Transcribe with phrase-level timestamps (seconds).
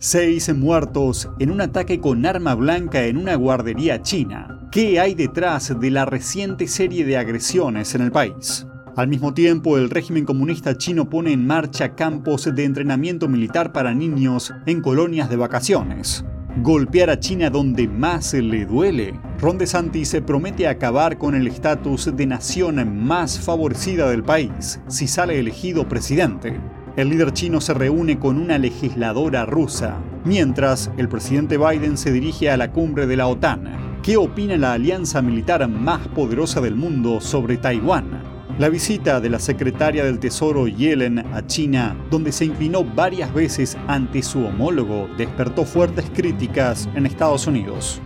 [0.00, 4.60] Seis muertos en un ataque con arma blanca en una guardería china.
[4.70, 8.64] ¿Qué hay detrás de la reciente serie de agresiones en el país?
[8.94, 13.92] Al mismo tiempo, el régimen comunista chino pone en marcha campos de entrenamiento militar para
[13.92, 16.24] niños en colonias de vacaciones.
[16.62, 19.18] Golpear a China donde más le duele.
[19.40, 25.08] Ron DeSantis se promete acabar con el estatus de nación más favorecida del país si
[25.08, 26.60] sale elegido presidente
[26.98, 32.50] el líder chino se reúne con una legisladora rusa, mientras el presidente Biden se dirige
[32.50, 34.00] a la cumbre de la OTAN.
[34.02, 38.20] ¿Qué opina la alianza militar más poderosa del mundo sobre Taiwán?
[38.58, 43.78] La visita de la secretaria del Tesoro Yellen a China, donde se inclinó varias veces
[43.86, 48.02] ante su homólogo, despertó fuertes críticas en Estados Unidos.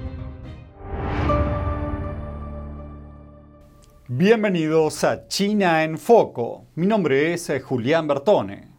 [4.07, 6.67] Bienvenidos a China en Foco.
[6.75, 8.72] Mi nombre es Julián Bertone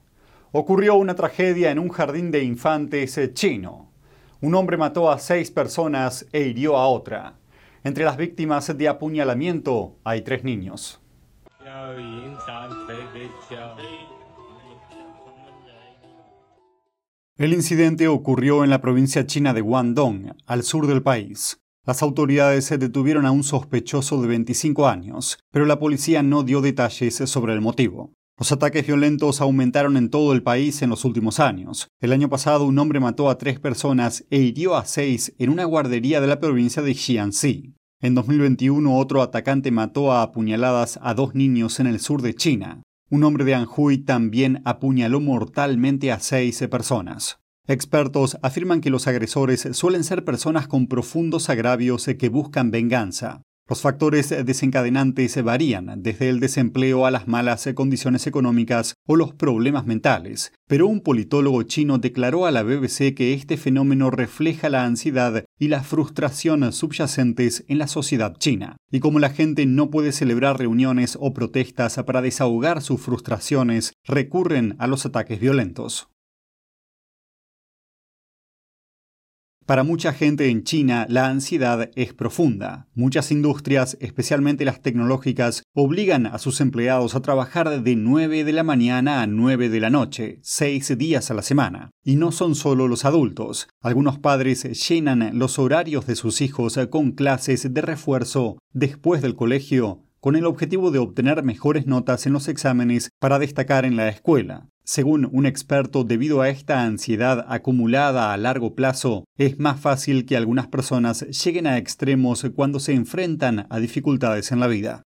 [0.54, 3.92] ocurrió una tragedia en un jardín de infantes chino.
[4.40, 7.40] Un hombre mató a seis personas e hirió a otra.
[7.84, 11.02] Entre las víctimas de apuñalamiento hay tres niños.
[17.36, 21.60] El incidente ocurrió en la provincia china de Guangdong, al sur del país.
[21.84, 27.16] Las autoridades detuvieron a un sospechoso de 25 años, pero la policía no dio detalles
[27.16, 28.14] sobre el motivo.
[28.40, 31.88] Los ataques violentos aumentaron en todo el país en los últimos años.
[32.02, 35.66] El año pasado un hombre mató a tres personas e hirió a seis en una
[35.66, 37.76] guardería de la provincia de Jiangxi.
[38.02, 42.82] En 2021 otro atacante mató a apuñaladas a dos niños en el sur de China.
[43.12, 47.38] Un hombre de Anhui también apuñaló mortalmente a seis personas.
[47.68, 53.44] Expertos afirman que los agresores suelen ser personas con profundos agravios que buscan venganza.
[53.74, 59.88] Los factores desencadenantes varían, desde el desempleo a las malas condiciones económicas o los problemas
[59.88, 65.44] mentales, pero un politólogo chino declaró a la BBC que este fenómeno refleja la ansiedad
[65.58, 70.60] y la frustración subyacentes en la sociedad china, y como la gente no puede celebrar
[70.60, 76.13] reuniones o protestas para desahogar sus frustraciones, recurren a los ataques violentos.
[79.66, 82.88] Para mucha gente en China, la ansiedad es profunda.
[82.96, 88.64] Muchas industrias, especialmente las tecnológicas, obligan a sus empleados a trabajar de 9 de la
[88.64, 91.92] mañana a 9 de la noche, seis días a la semana.
[92.04, 93.70] Y no son solo los adultos.
[93.80, 100.04] Algunos padres llenan los horarios de sus hijos con clases de refuerzo después del colegio
[100.24, 104.70] con el objetivo de obtener mejores notas en los exámenes para destacar en la escuela.
[104.86, 110.36] Según un experto, debido a esta ansiedad acumulada a largo plazo, es más fácil que
[110.36, 115.04] algunas personas lleguen a extremos cuando se enfrentan a dificultades en la vida.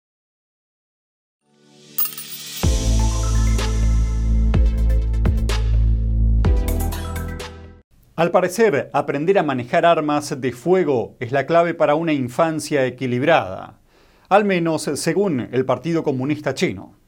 [8.15, 13.81] Al parecer, aprender a manejar armas de fuego es la clave para una infancia equilibrada,
[14.29, 17.04] al menos según el Partido Comunista Chino.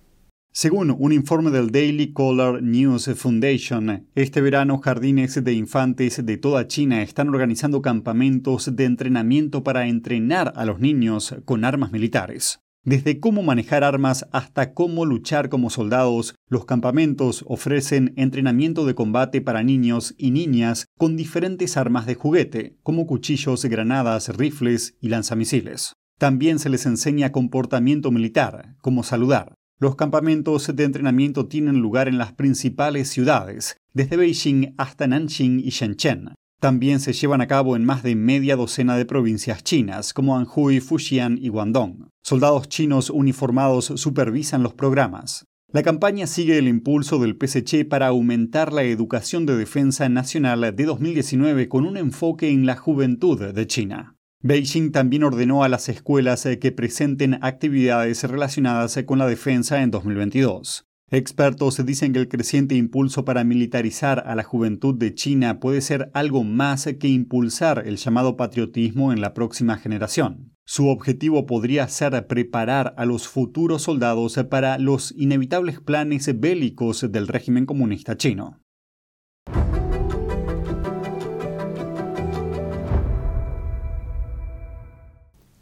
[0.60, 6.66] Según un informe del Daily Caller News Foundation, este verano jardines de infantes de toda
[6.66, 12.58] China están organizando campamentos de entrenamiento para entrenar a los niños con armas militares.
[12.84, 19.42] Desde cómo manejar armas hasta cómo luchar como soldados, los campamentos ofrecen entrenamiento de combate
[19.42, 25.94] para niños y niñas con diferentes armas de juguete, como cuchillos, granadas, rifles y lanzamisiles.
[26.18, 32.18] También se les enseña comportamiento militar, como saludar, los campamentos de entrenamiento tienen lugar en
[32.18, 36.34] las principales ciudades, desde Beijing hasta Nanjing y Shenzhen.
[36.60, 40.80] También se llevan a cabo en más de media docena de provincias chinas, como Anhui,
[40.80, 42.10] Fujian y Guangdong.
[42.24, 45.46] Soldados chinos uniformados supervisan los programas.
[45.72, 50.86] La campaña sigue el impulso del PSC para aumentar la educación de defensa nacional de
[50.86, 54.17] 2019 con un enfoque en la juventud de China.
[54.48, 59.82] Beijing también ordenó a las escuelas eh, que presenten actividades relacionadas eh, con la defensa
[59.82, 60.88] en 2022.
[61.12, 66.12] Expertos dicen que el creciente impulso para militarizar a la juventud de China puede ser
[66.14, 70.54] algo más que impulsar el llamado patriotismo en la próxima generación.
[70.66, 77.28] Su objetivo podría ser preparar a los futuros soldados para los inevitables planes bélicos del
[77.28, 78.62] régimen comunista chino.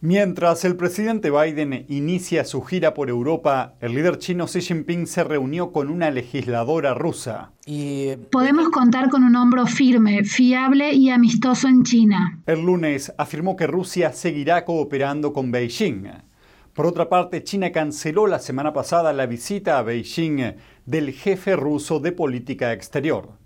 [0.06, 5.24] Mientras el presidente Biden inicia su gira por Europa, el líder chino Xi Jinping se
[5.24, 7.54] reunió con una legisladora rusa.
[8.32, 12.40] Podemos contar con un hombro firme, fiable y amistoso en China.
[12.46, 16.04] El lunes afirmó que Rusia seguirá cooperando con Beijing.
[16.76, 20.54] Por otra parte, China canceló la semana pasada la visita a Beijing
[20.86, 23.40] del jefe ruso de política exterior.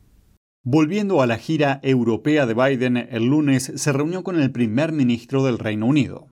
[0.66, 5.46] Volviendo a la gira europea de Biden, el lunes se reunió con el primer ministro
[5.46, 6.28] del Reino Unido.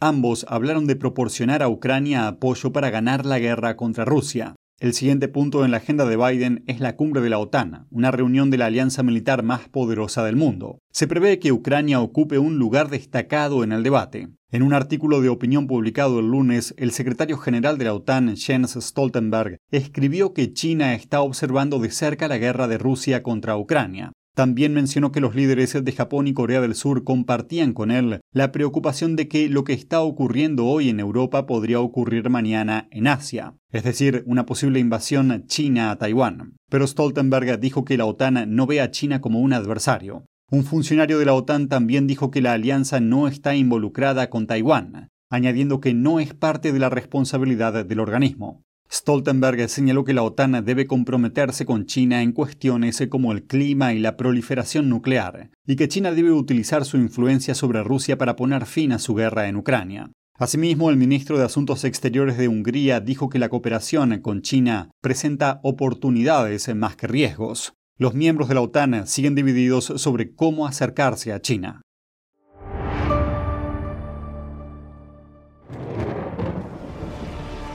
[0.00, 4.54] Ambos hablaron de proporcionar a Ucrania apoyo para ganar la guerra contra Rusia.
[4.80, 8.10] El siguiente punto en la agenda de Biden es la cumbre de la OTAN, una
[8.10, 10.78] reunión de la alianza militar más poderosa del mundo.
[10.90, 14.28] Se prevé que Ucrania ocupe un lugar destacado en el debate.
[14.50, 18.72] En un artículo de opinión publicado el lunes, el secretario general de la OTAN, Jens
[18.80, 24.12] Stoltenberg, escribió que China está observando de cerca la guerra de Rusia contra Ucrania.
[24.34, 28.52] También mencionó que los líderes de Japón y Corea del Sur compartían con él la
[28.52, 33.54] preocupación de que lo que está ocurriendo hoy en Europa podría ocurrir mañana en Asia,
[33.70, 36.56] es decir, una posible invasión china a Taiwán.
[36.70, 40.24] Pero Stoltenberg dijo que la OTAN no ve a China como un adversario.
[40.50, 45.08] Un funcionario de la OTAN también dijo que la alianza no está involucrada con Taiwán,
[45.30, 48.62] añadiendo que no es parte de la responsabilidad del organismo.
[48.92, 54.00] Stoltenberg señaló que la OTAN debe comprometerse con China en cuestiones como el clima y
[54.00, 58.92] la proliferación nuclear, y que China debe utilizar su influencia sobre Rusia para poner fin
[58.92, 60.10] a su guerra en Ucrania.
[60.40, 65.60] Asimismo, el ministro de Asuntos Exteriores de Hungría dijo que la cooperación con China presenta
[65.62, 67.74] oportunidades más que riesgos.
[67.98, 71.82] Los miembros de la OTAN siguen divididos sobre cómo acercarse a China.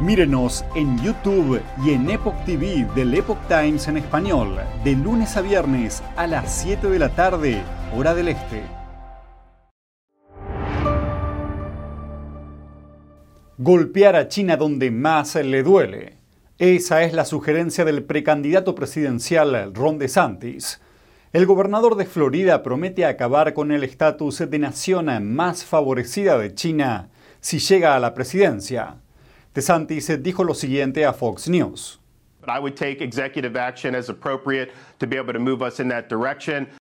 [0.00, 5.40] Mírenos en YouTube y en Epoch TV del Epoch Times en español, de lunes a
[5.40, 7.62] viernes a las 7 de la tarde,
[7.96, 8.62] hora del este.
[13.56, 16.18] Golpear a China donde más le duele.
[16.58, 20.78] Esa es la sugerencia del precandidato presidencial Ron DeSantis.
[21.32, 27.08] El gobernador de Florida promete acabar con el estatus de nación más favorecida de China
[27.40, 28.98] si llega a la presidencia.
[29.56, 31.98] DeSantis dijo lo siguiente a Fox News.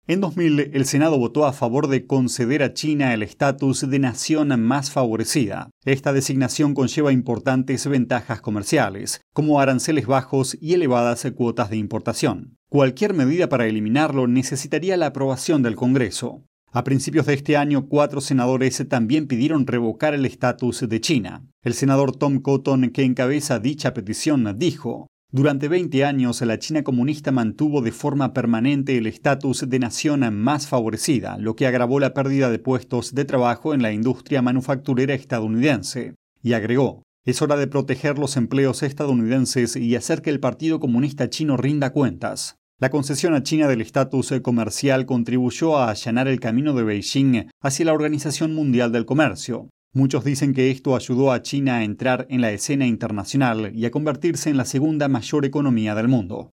[0.06, 4.48] En 2000, el Senado votó a favor de conceder a China el estatus de nación
[4.60, 5.70] más favorecida.
[5.86, 12.58] Esta designación conlleva importantes ventajas comerciales, como aranceles bajos y elevadas cuotas de importación.
[12.68, 16.44] Cualquier medida para eliminarlo necesitaría la aprobación del Congreso.
[16.72, 21.44] A principios de este año, cuatro senadores también pidieron revocar el estatus de China.
[21.62, 27.32] El senador Tom Cotton, que encabeza dicha petición, dijo, durante 20 años la China comunista
[27.32, 32.50] mantuvo de forma permanente el estatus de nación más favorecida, lo que agravó la pérdida
[32.50, 36.14] de puestos de trabajo en la industria manufacturera estadounidense.
[36.40, 41.28] Y agregó, es hora de proteger los empleos estadounidenses y hacer que el Partido Comunista
[41.28, 42.59] Chino rinda cuentas.
[42.80, 47.84] La concesión a China del estatus comercial contribuyó a allanar el camino de Beijing hacia
[47.84, 49.68] la Organización Mundial del Comercio.
[49.92, 53.90] Muchos dicen que esto ayudó a China a entrar en la escena internacional y a
[53.90, 56.52] convertirse en la segunda mayor economía del mundo.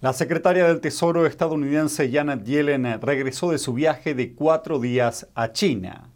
[0.00, 5.50] La secretaria del Tesoro estadounidense Janet Yellen regresó de su viaje de cuatro días a
[5.50, 6.13] China.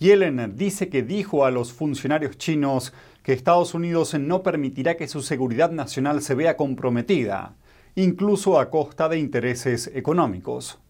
[0.00, 5.20] Yellen dice que dijo a los funcionarios chinos que Estados Unidos no permitirá que su
[5.20, 7.58] seguridad nacional se vea comprometida,
[7.96, 10.80] incluso a costa de intereses económicos.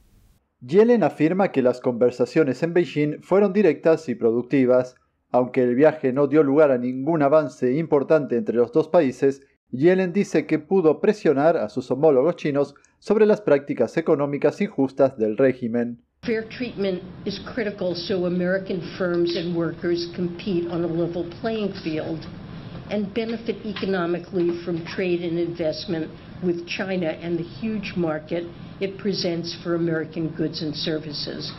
[0.61, 4.95] Yellen afirma que las conversaciones en Beijing fueron directas y productivas.
[5.33, 10.13] Aunque el viaje no dio lugar a ningún avance importante entre los dos países, Yellen
[10.13, 16.01] dice que pudo presionar a sus homólogos chinos sobre las prácticas económicas injustas del régimen.
[16.27, 22.27] Fair treatment is critical so American firms and workers compete on a level playing field
[22.91, 26.11] and benefit economically from trade and investment
[26.45, 28.45] with China and the huge market
[28.83, 31.51] it presents for American goods and services.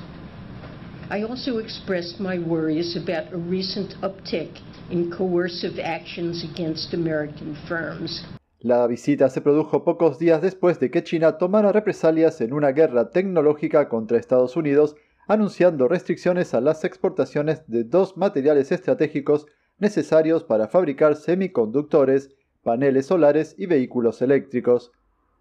[1.10, 4.60] I also expressed my worries about a recent uptick
[4.91, 8.24] in coercive actions against American firms.
[8.63, 13.10] La visita se produjo pocos días después de que China tomara represalias en una guerra
[13.10, 14.96] tecnológica contra Estados Unidos,
[15.27, 19.48] anunciando restricciones a las exportaciones de dos materiales estratégicos
[19.80, 24.91] necesarios para fabricar semiconductores, paneles solares y vehículos eléctricos.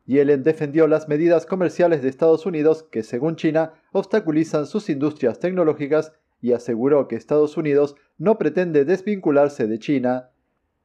[0.07, 6.15] Yellen defendió las medidas comerciales de Estados Unidos que, según China, obstaculizan sus industrias tecnológicas
[6.41, 10.31] y aseguró que Estados Unidos no pretende desvincularse de China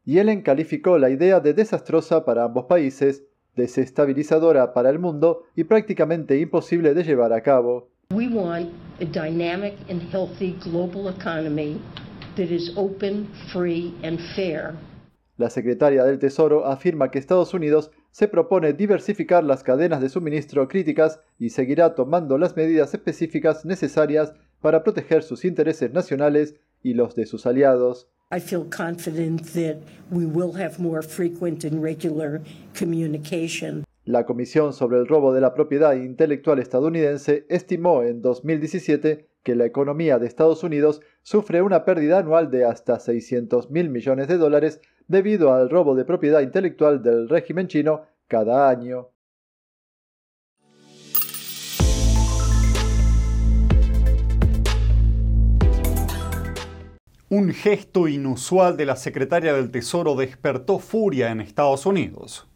[0.06, 3.24] Yellen calificó la idea de desastrosa para ambos países,
[3.56, 7.90] desestabilizadora para el mundo y prácticamente imposible de llevar a cabo.
[8.14, 8.70] We want
[9.02, 11.82] a dynamic and healthy global economy
[12.36, 14.76] that is open, free and fair.
[15.38, 20.68] La secretaria del Tesoro afirma que Estados Unidos se propone diversificar las cadenas de suministro
[20.68, 27.16] críticas y seguirá tomando las medidas específicas necesarias para proteger sus intereses nacionales y los
[27.16, 28.08] de sus aliados.
[28.32, 29.78] I feel confident that
[30.10, 32.42] we will have more frequent and regular
[32.74, 33.86] communication.
[34.04, 39.66] La Comisión sobre el Robo de la Propiedad Intelectual estadounidense estimó en 2017 que la
[39.66, 44.82] economía de Estados Unidos sufre una pérdida anual de hasta 600 mil millones de dólares
[45.08, 49.10] debido al robo de propiedad intelectual del régimen chino cada año.
[57.38, 62.48] Un gesto inusual de la secretaria del Tesoro despertó furia en Estados Unidos.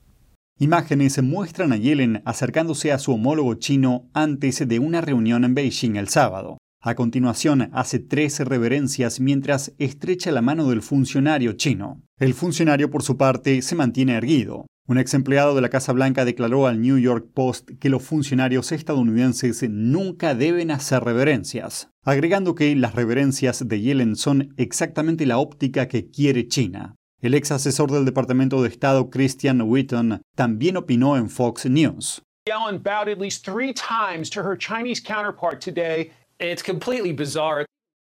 [0.57, 5.97] Imágenes muestran a Yellen acercándose a su homólogo chino antes de una reunión en Beijing
[5.97, 6.59] el sábado.
[6.81, 12.01] A continuación, hace tres reverencias mientras estrecha la mano del funcionario chino.
[12.17, 14.65] El funcionario, por su parte, se mantiene erguido.
[14.89, 18.71] Un ex empleado de la Casa Blanca declaró al New York Post que los funcionarios
[18.71, 25.87] estadounidenses nunca deben hacer reverencias, agregando que las reverencias de Yellen son exactamente la óptica
[25.87, 26.95] que quiere China.
[27.21, 32.23] El ex asesor del Departamento de Estado Christian Wheaton también opinó en Fox News.
[32.47, 36.09] Yellen bowed at least three times to her Chinese counterpart today.
[36.39, 37.63] It's completely bizarre.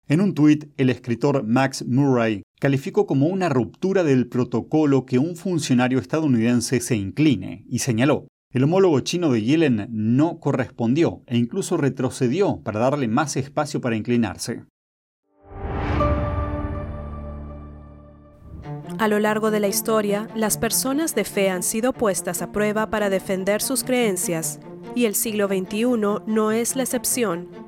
[0.08, 5.36] En un tuit, el escritor Max Murray calificó como una ruptura del protocolo que un
[5.36, 11.76] funcionario estadounidense se incline y señaló, el homólogo chino de Yellen no correspondió e incluso
[11.76, 14.64] retrocedió para darle más espacio para inclinarse.
[18.98, 22.88] A lo largo de la historia, las personas de fe han sido puestas a prueba
[22.88, 24.58] para defender sus creencias,
[24.94, 25.84] y el siglo XXI
[26.26, 27.65] no es la excepción.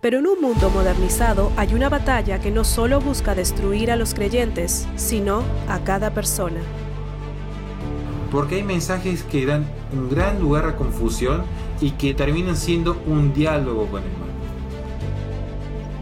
[0.00, 4.14] Pero en un mundo modernizado hay una batalla que no solo busca destruir a los
[4.14, 6.60] creyentes, sino a cada persona.
[8.30, 11.44] Porque hay mensajes que dan un gran lugar a confusión
[11.80, 14.26] y que terminan siendo un diálogo con el mal.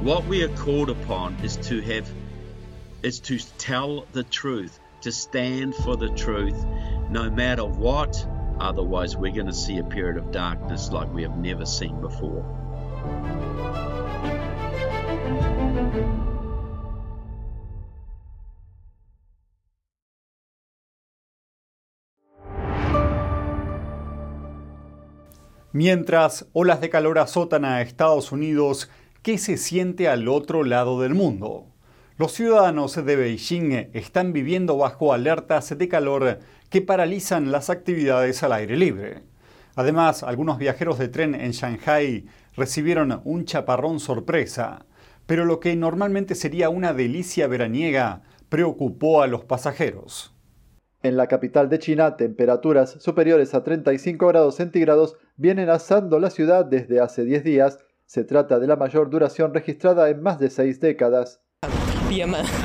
[0.03, 2.05] What we are called upon is to have
[3.03, 6.57] is to tell the truth, to stand for the truth
[7.11, 8.27] no matter what.
[8.61, 12.64] Otherwise, we're going to see a period of darkness like we have never seen before.
[25.75, 28.89] Mientras olas de calor azotan a Estados Unidos,
[29.23, 31.67] ¿qué se siente al otro lado del mundo?
[32.17, 36.39] Los ciudadanos de Beijing están viviendo bajo alertas de calor
[36.71, 39.25] que paralizan las actividades al aire libre.
[39.75, 42.25] Además, algunos viajeros de tren en Shanghai
[42.57, 44.87] recibieron un chaparrón sorpresa,
[45.27, 50.35] pero lo que normalmente sería una delicia veraniega preocupó a los pasajeros.
[51.03, 56.65] En la capital de China, temperaturas superiores a 35 grados centígrados vienen asando la ciudad
[56.65, 57.79] desde hace 10 días.
[58.07, 61.43] Se trata de la mayor duración registrada en más de 6 décadas.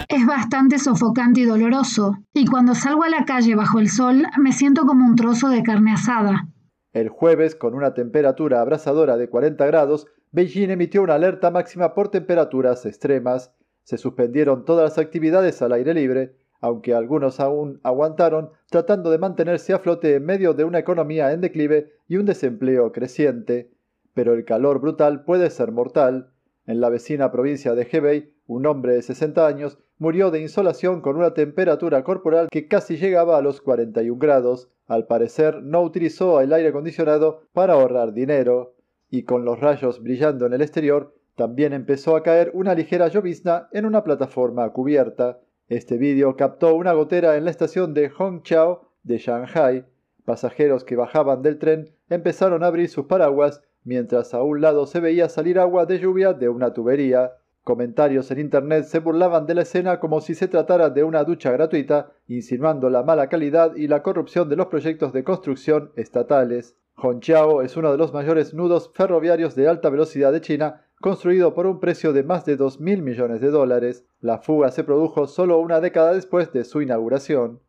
[0.07, 4.51] Es bastante sofocante y doloroso, y cuando salgo a la calle bajo el sol me
[4.51, 6.47] siento como un trozo de carne asada.
[6.93, 12.09] El jueves, con una temperatura abrasadora de 40 grados, Beijing emitió una alerta máxima por
[12.09, 13.53] temperaturas extremas.
[13.83, 19.73] Se suspendieron todas las actividades al aire libre, aunque algunos aún aguantaron tratando de mantenerse
[19.73, 23.71] a flote en medio de una economía en declive y un desempleo creciente.
[24.13, 26.31] Pero el calor brutal puede ser mortal.
[26.65, 31.15] En la vecina provincia de Hebei, un hombre de 60 años murió de insolación con
[31.17, 34.69] una temperatura corporal que casi llegaba a los 41 grados.
[34.87, 38.73] Al parecer no utilizó el aire acondicionado para ahorrar dinero.
[39.11, 43.69] Y con los rayos brillando en el exterior, también empezó a caer una ligera llovizna
[43.71, 45.39] en una plataforma cubierta.
[45.67, 49.85] Este vídeo captó una gotera en la estación de Hongqiao de Shanghai.
[50.25, 54.99] Pasajeros que bajaban del tren empezaron a abrir sus paraguas mientras a un lado se
[54.99, 57.33] veía salir agua de lluvia de una tubería.
[57.69, 61.51] Comentarios en internet se burlaban de la escena como si se tratara de una ducha
[61.51, 66.75] gratuita, insinuando la mala calidad y la corrupción de los proyectos de construcción estatales.
[66.95, 71.67] Hongqiao es uno de los mayores nudos ferroviarios de alta velocidad de China construido por
[71.67, 74.03] un precio de más de 2.000 millones de dólares.
[74.19, 77.59] La fuga se produjo solo una década después de su inauguración.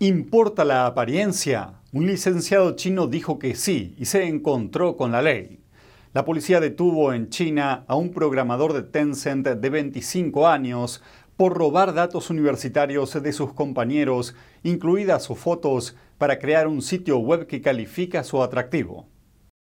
[0.00, 1.80] ¿Importa la apariencia?
[1.96, 5.60] Un licenciado chino dijo que sí y se encontró con la ley.
[6.12, 11.02] La policía detuvo en China a un programador de Tencent de 25 años
[11.38, 17.46] por robar datos universitarios de sus compañeros, incluidas sus fotos, para crear un sitio web
[17.46, 19.08] que califica su atractivo.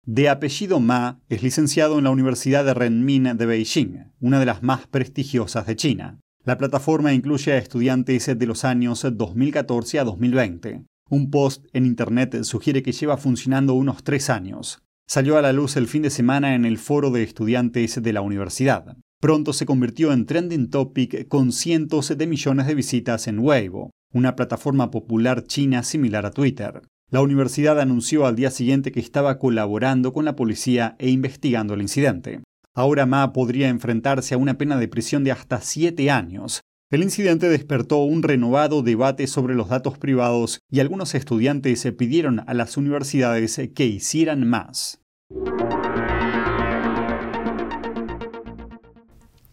[0.05, 4.63] De apellido Ma, es licenciado en la Universidad de Renmin de Beijing, una de las
[4.63, 6.21] más prestigiosas de China.
[6.45, 10.83] La plataforma incluye a estudiantes de los años 2014 a 2020.
[11.11, 14.83] Un post en Internet sugiere que lleva funcionando unos tres años.
[15.07, 18.21] Salió a la luz el fin de semana en el foro de estudiantes de la
[18.21, 18.97] universidad.
[19.21, 24.37] Pronto se convirtió en trending topic con cientos de millones de visitas en Weibo, una
[24.37, 26.83] plataforma popular china similar a Twitter.
[27.11, 31.81] La universidad anunció al día siguiente que estaba colaborando con la policía e investigando el
[31.81, 32.43] incidente.
[32.75, 36.61] Ahora Ma podría enfrentarse a una pena de prisión de hasta siete años.
[36.91, 42.55] El incidente despertó un renovado debate sobre los datos privados y algunos estudiantes pidieron a
[42.55, 44.99] las universidades que hicieran más.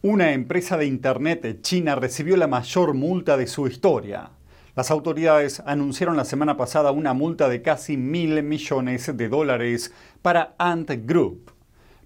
[0.02, 4.32] Una empresa de Internet china recibió la mayor multa de su historia.
[4.74, 10.56] Las autoridades anunciaron la semana pasada una multa de casi mil millones de dólares para
[10.58, 11.52] Ant Group.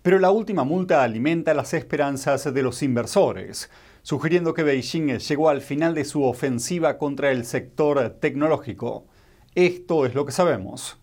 [0.01, 3.69] Pero la última multa alimenta las esperanzas de los inversores,
[4.01, 9.07] sugiriendo que Beijing llegó al final de su ofensiva contra el sector tecnológico.
[9.55, 10.99] Esto es lo que sabemos.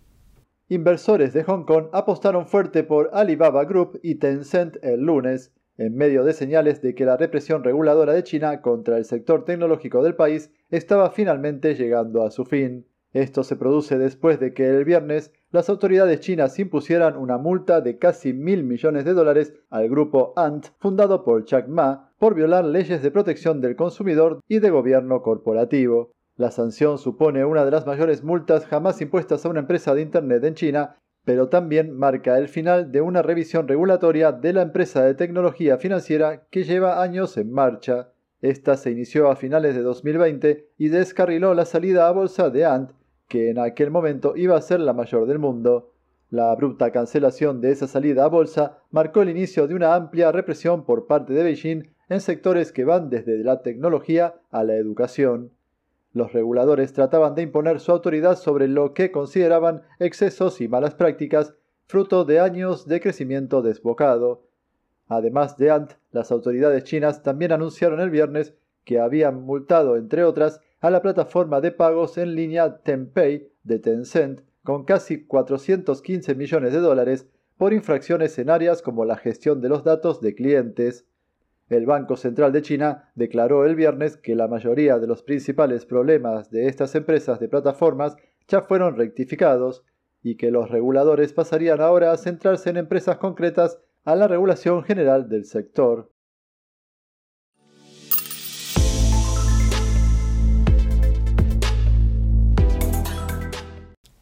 [0.68, 6.24] Inversores de Hong Kong apostaron fuerte por Alibaba Group y Tencent el lunes, en medio
[6.24, 10.50] de señales de que la represión reguladora de China contra el sector tecnológico del país
[10.70, 12.86] estaba finalmente llegando a su fin.
[13.12, 17.98] Esto se produce después de que el viernes las autoridades chinas impusieran una multa de
[17.98, 23.00] casi mil millones de dólares al grupo Ant, fundado por Jack Ma, por violar leyes
[23.00, 26.12] de protección del consumidor y de gobierno corporativo.
[26.36, 30.42] La sanción supone una de las mayores multas jamás impuestas a una empresa de Internet
[30.44, 35.14] en China, pero también marca el final de una revisión regulatoria de la empresa de
[35.14, 38.10] tecnología financiera que lleva años en marcha.
[38.42, 42.90] Esta se inició a finales de 2020 y descarriló la salida a bolsa de Ant,
[43.28, 45.92] que en aquel momento iba a ser la mayor del mundo.
[46.30, 50.84] La abrupta cancelación de esa salida a bolsa marcó el inicio de una amplia represión
[50.84, 55.52] por parte de Beijing en sectores que van desde la tecnología a la educación.
[56.12, 61.54] Los reguladores trataban de imponer su autoridad sobre lo que consideraban excesos y malas prácticas,
[61.86, 64.46] fruto de años de crecimiento desbocado.
[65.08, 70.60] Además de Ant, las autoridades chinas también anunciaron el viernes que habían multado, entre otras,
[70.80, 76.80] a la plataforma de pagos en línea Tenpay de Tencent con casi 415 millones de
[76.80, 81.06] dólares por infracciones en áreas como la gestión de los datos de clientes.
[81.68, 86.50] El Banco Central de China declaró el viernes que la mayoría de los principales problemas
[86.50, 89.84] de estas empresas de plataformas ya fueron rectificados
[90.22, 95.28] y que los reguladores pasarían ahora a centrarse en empresas concretas a la regulación general
[95.28, 96.10] del sector.